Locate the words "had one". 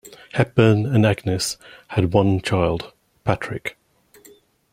1.89-2.41